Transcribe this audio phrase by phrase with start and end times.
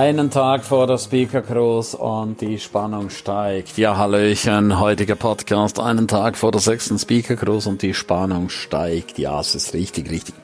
[0.00, 3.76] Einen Tag vor der Speaker Cruise und die Spannung steigt.
[3.76, 9.18] Ja, Hallöchen, heutiger Podcast, einen Tag vor der sechsten Speaker Cruise und die Spannung steigt.
[9.18, 10.34] Ja, es ist richtig, richtig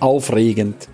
[0.00, 0.88] aufregend.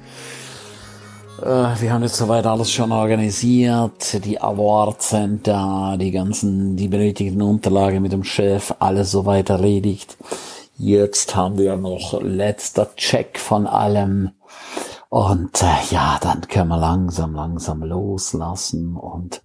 [1.40, 4.24] Äh, wir haben jetzt soweit alles schon organisiert.
[4.24, 10.16] Die Awards sind da, die ganzen, die benötigten Unterlagen mit dem Chef, alles soweit erledigt.
[10.76, 14.32] Jetzt haben wir noch letzter Check von allem
[15.10, 19.42] und äh, ja, dann können wir langsam, langsam loslassen und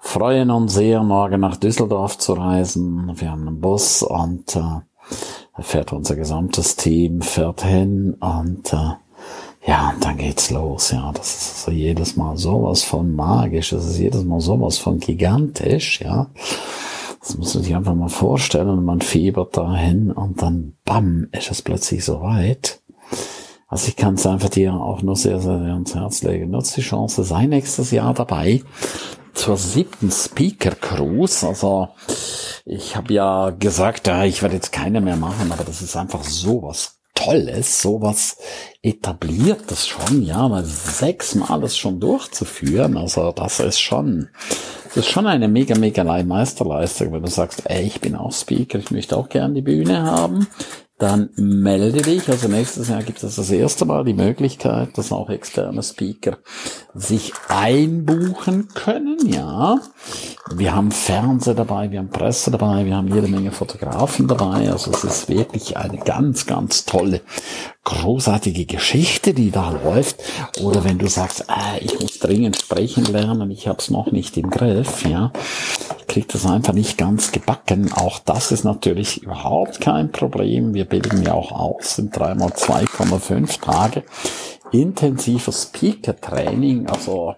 [0.00, 3.10] freuen uns sehr, morgen nach Düsseldorf zu reisen.
[3.18, 8.90] Wir haben einen Bus und äh, da fährt unser gesamtes Team, fährt hin und äh,
[9.66, 10.90] ja, und dann geht's los.
[10.90, 13.70] Ja, das ist also jedes Mal sowas von magisch.
[13.70, 16.02] Das ist jedes Mal sowas von gigantisch.
[16.02, 16.26] Ja,
[17.20, 18.84] das muss man sich einfach mal vorstellen.
[18.84, 22.82] Man fiebert dahin und dann, bam, ist es plötzlich so weit.
[23.70, 26.50] Also ich kann es einfach dir auch nur sehr, sehr ans Herz legen.
[26.50, 28.62] Nutze die Chance, sei nächstes Jahr dabei
[29.34, 31.46] zur siebten Speaker Cruise.
[31.46, 31.88] Also
[32.64, 36.24] ich habe ja gesagt, ja, ich werde jetzt keine mehr machen, aber das ist einfach
[36.24, 38.38] sowas Tolles, sowas
[38.80, 42.96] etabliertes schon, ja, mal sechsmal das schon durchzuführen.
[42.96, 44.28] Also das ist schon,
[44.84, 48.78] das ist schon eine mega, mega Meisterleistung, wenn du sagst, ey, ich bin auch Speaker,
[48.78, 50.46] ich möchte auch gern die Bühne haben
[50.98, 52.28] dann melde dich.
[52.28, 56.38] Also nächstes Jahr gibt es das erste Mal die Möglichkeit, dass auch externe Speaker
[56.92, 59.16] sich einbuchen können.
[59.24, 59.78] Ja,
[60.50, 64.70] wir haben Fernseher dabei, wir haben Presse dabei, wir haben jede Menge Fotografen dabei.
[64.72, 67.20] Also es ist wirklich eine ganz, ganz tolle,
[67.84, 70.16] großartige Geschichte, die da läuft.
[70.60, 74.36] Oder wenn du sagst, äh, ich muss dringend sprechen lernen, ich habe es noch nicht
[74.36, 75.04] im Griff.
[75.04, 75.32] Ja,
[76.18, 77.92] kriegt das einfach nicht ganz gebacken.
[77.92, 80.74] Auch das ist natürlich überhaupt kein Problem.
[80.74, 84.02] Wir bilden ja auch aus, sind dreimal 2,5 Tage
[84.72, 86.88] intensives Speaker-Training.
[86.88, 87.36] Also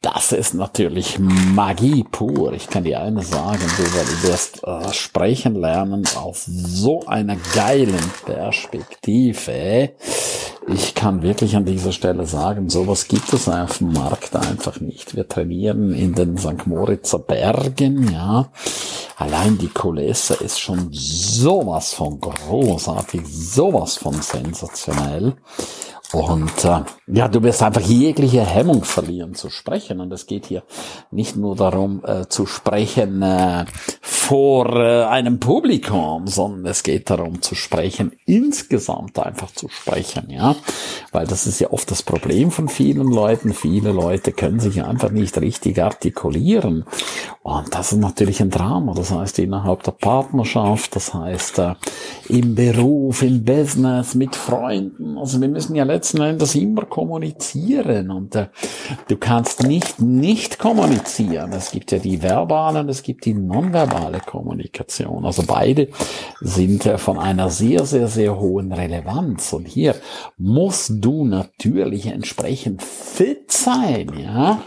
[0.00, 2.52] das ist natürlich Magie pur.
[2.52, 9.90] Ich kann dir eines sagen, du, wirst äh, sprechen lernen auf so einer geilen Perspektive.
[10.66, 15.14] Ich kann wirklich an dieser Stelle sagen, sowas gibt es auf dem Markt einfach nicht.
[15.14, 16.66] Wir trainieren in den St.
[16.66, 18.50] Moritzer Bergen, ja.
[19.16, 25.34] Allein die Kulisse ist schon sowas von großartig, sowas von sensationell.
[26.14, 30.00] Und äh, ja, du wirst einfach jegliche Hemmung verlieren zu sprechen.
[30.00, 30.62] Und es geht hier
[31.10, 33.64] nicht nur darum äh, zu sprechen äh,
[34.00, 40.54] vor äh, einem Publikum, sondern es geht darum zu sprechen, insgesamt einfach zu sprechen, ja.
[41.10, 43.52] Weil das ist ja oft das Problem von vielen Leuten.
[43.52, 46.84] Viele Leute können sich einfach nicht richtig artikulieren.
[47.42, 48.94] Und das ist natürlich ein Drama.
[48.94, 51.74] Das heißt, innerhalb der Partnerschaft, das heißt, äh,
[52.28, 55.18] im Beruf, im Business, mit Freunden.
[55.18, 58.48] Also wir müssen ja letzten Endes immer kommunizieren und äh,
[59.08, 61.50] du kannst nicht nicht kommunizieren.
[61.54, 65.24] Es gibt ja die verbale und es gibt die nonverbale Kommunikation.
[65.24, 65.88] Also beide
[66.42, 69.54] sind äh, von einer sehr, sehr, sehr hohen Relevanz.
[69.54, 69.94] Und hier
[70.36, 74.60] musst du natürlich entsprechend fit sein, ja.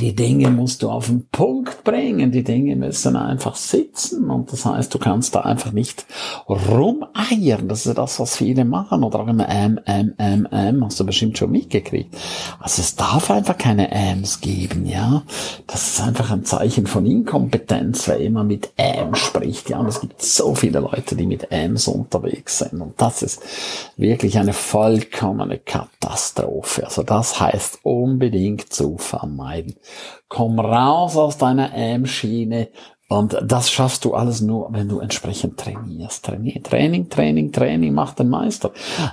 [0.00, 2.32] Die Dinge musst du auf den Punkt bringen.
[2.32, 4.30] Die Dinge müssen einfach sitzen.
[4.30, 6.06] Und das heißt, du kannst da einfach nicht
[6.48, 7.68] rumeiern.
[7.68, 9.04] Das ist das, was viele machen.
[9.04, 10.82] Oder auch immer ähm, ähm, ähm, ähm.
[10.82, 12.16] Hast du bestimmt schon mitgekriegt.
[12.60, 15.22] Also es darf einfach keine Äms geben, ja.
[15.66, 19.80] Das ist einfach ein Zeichen von Inkompetenz, wer immer mit ähm spricht, ja.
[19.80, 22.80] Und es gibt so viele Leute, die mit Äms unterwegs sind.
[22.80, 23.42] Und das ist
[23.98, 25.99] wirklich eine vollkommene Katastrophe.
[26.84, 29.74] Also das heißt unbedingt zu vermeiden.
[30.28, 32.70] Komm raus aus deiner M-Schiene,
[33.10, 36.24] und das schaffst du alles nur, wenn du entsprechend trainierst.
[36.24, 38.70] Training, Training, Training, Training macht den Meister.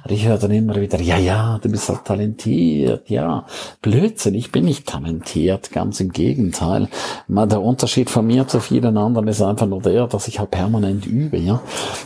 [0.07, 3.47] Ich höre dann immer wieder, ja, ja, du bist halt talentiert, ja.
[3.81, 6.89] Blödsinn, ich bin nicht talentiert, ganz im Gegenteil.
[7.27, 11.07] Der Unterschied von mir zu vielen anderen ist einfach nur der, dass ich halt permanent
[11.07, 11.59] übe, ja.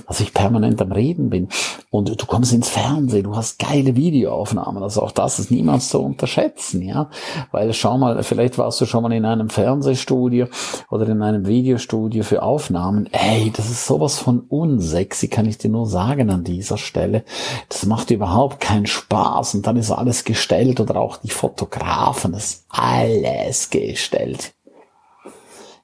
[0.08, 1.50] Dass ich permanent am Reden bin.
[1.90, 4.82] Und du kommst ins Fernsehen, du hast geile Videoaufnahmen.
[4.82, 7.10] Also auch das ist niemals zu unterschätzen, ja.
[7.52, 10.48] Weil schau mal, vielleicht warst du schon mal in einem Fernsehstudio
[10.90, 13.10] oder in einem Video Studie für Aufnahmen.
[13.12, 17.26] Ey, das ist sowas von unsexy, kann ich dir nur sagen an dieser Stelle.
[17.68, 22.46] Das macht überhaupt keinen Spaß und dann ist alles gestellt oder auch die Fotografen, das
[22.46, 24.54] ist alles gestellt.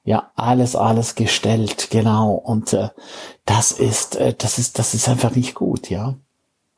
[0.04, 2.32] Ja, alles, alles gestellt, genau.
[2.32, 2.88] Und äh,
[3.44, 6.14] das ist, äh, das ist, das ist einfach nicht gut, ja.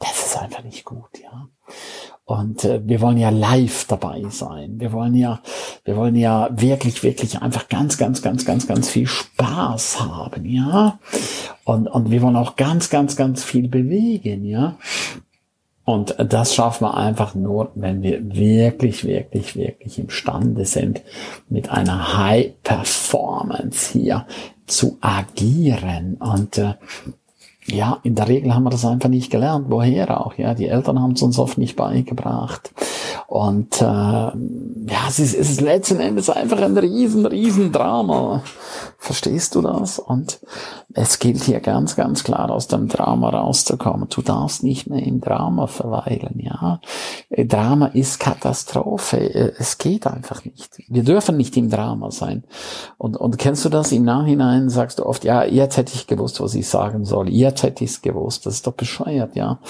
[0.00, 1.48] Das ist einfach nicht gut, ja.
[2.30, 4.78] Und äh, wir wollen ja live dabei sein.
[4.78, 5.40] Wir wollen ja,
[5.84, 11.00] wir wollen ja wirklich, wirklich einfach ganz, ganz, ganz, ganz, ganz viel Spaß haben, ja.
[11.64, 14.76] Und, und wir wollen auch ganz, ganz, ganz viel bewegen, ja.
[15.84, 21.02] Und das schaffen wir einfach nur, wenn wir wirklich, wirklich, wirklich imstande sind,
[21.48, 24.24] mit einer High Performance hier
[24.68, 26.14] zu agieren.
[26.20, 26.74] Und äh,
[27.72, 29.66] ja, in der Regel haben wir das einfach nicht gelernt.
[29.68, 30.34] Woher auch?
[30.34, 32.72] Ja, die Eltern haben es uns oft nicht beigebracht.
[33.26, 34.32] Und äh, ja,
[35.08, 38.42] es ist, es ist letzten Endes einfach ein riesen, riesen Drama.
[38.98, 39.98] Verstehst du das?
[39.98, 40.40] Und
[40.92, 44.08] es gilt hier ganz, ganz klar aus dem Drama rauszukommen.
[44.10, 46.80] Du darfst nicht mehr im Drama verweilen, ja.
[47.30, 49.54] Drama ist Katastrophe.
[49.58, 50.70] Es geht einfach nicht.
[50.88, 52.44] Wir dürfen nicht im Drama sein.
[52.98, 54.68] Und, und kennst du das im Nachhinein?
[54.68, 57.30] Sagst du oft, ja, jetzt hätte ich gewusst, was ich sagen soll.
[57.30, 58.44] Jetzt hätte ich es gewusst.
[58.46, 59.60] Das ist doch bescheuert, ja.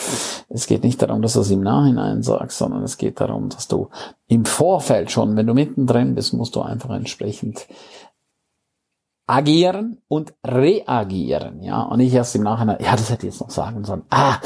[0.49, 3.69] Es geht nicht darum, dass du es im Nachhinein sagst, sondern es geht darum, dass
[3.69, 3.89] du
[4.27, 7.67] im Vorfeld schon, wenn du mittendrin bist, musst du einfach entsprechend
[9.27, 13.51] agieren und reagieren, ja, und nicht erst im Nachhinein, ja, das hätte ich jetzt noch
[13.51, 14.39] sagen sollen, ah,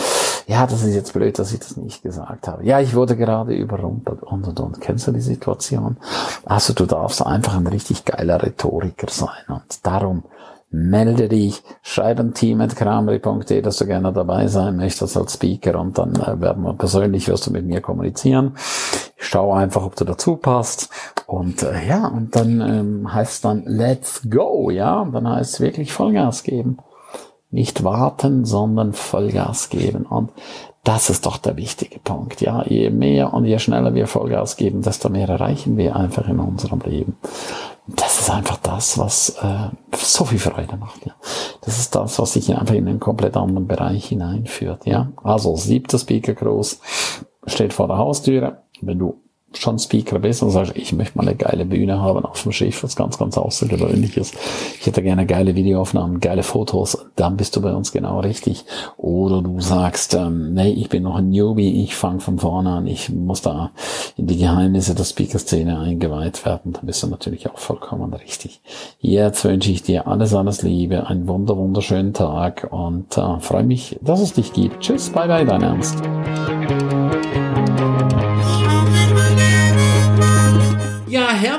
[0.47, 2.67] ja, das ist jetzt blöd, dass ich das nicht gesagt habe.
[2.67, 4.81] Ja, ich wurde gerade überrumpelt und und und.
[4.81, 5.97] Kennst du die Situation?
[6.45, 10.25] Also du darfst einfach ein richtig geiler Rhetoriker sein und darum
[10.75, 15.79] melde dich, schreib ein Team at kramri.de, dass du gerne dabei sein möchtest als Speaker
[15.79, 18.56] und dann äh, werden wir persönlich, wirst du mit mir kommunizieren.
[19.17, 20.91] Ich schaue einfach, ob du dazu passt
[21.26, 25.93] und äh, ja, und dann ähm, heißt dann let's go, ja, dann heißt es wirklich
[25.93, 26.79] Vollgas geben.
[27.50, 30.31] Nicht warten, sondern Vollgas geben und
[30.82, 32.43] das ist doch der wichtige Punkt.
[32.43, 36.38] Ja, je mehr und je schneller wir Vollgas geben, desto mehr erreichen wir einfach in
[36.38, 37.17] unserem Leben.
[37.87, 41.05] Das ist einfach das, was äh, so viel Freude macht.
[41.05, 41.15] Ja.
[41.61, 44.87] Das ist das, was sich einfach in einen komplett anderen Bereich hineinführt.
[44.87, 46.81] Ja, also siebter Speaker Groß
[47.47, 48.63] steht vor der Haustüre.
[48.81, 49.24] Wenn du
[49.59, 52.83] schon Speaker bist und sagst, ich möchte mal eine geile Bühne haben auf dem Schiff,
[52.83, 54.33] was ganz, ganz außergewöhnliches.
[54.81, 58.65] Ich hätte gerne geile Videoaufnahmen, geile Fotos, dann bist du bei uns genau richtig.
[58.97, 62.87] Oder du sagst, ähm, nee, ich bin noch ein Newbie, ich fange von vorne an,
[62.87, 63.71] ich muss da
[64.17, 68.61] in die Geheimnisse der Speaker-Szene eingeweiht werden, dann bist du natürlich auch vollkommen richtig.
[69.01, 73.99] Jetzt wünsche ich dir alles, alles Liebe, einen wunder, wunderschönen Tag und äh, freue mich,
[74.03, 74.81] dass es dich gibt.
[74.81, 76.03] Tschüss, bye bye, dein Ernst.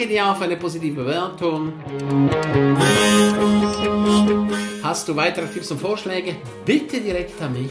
[0.00, 1.74] Danke dir für eine positive Bewertung.
[4.82, 6.36] Hast du weitere Tipps und Vorschläge?
[6.64, 7.70] Bitte direkt an mich.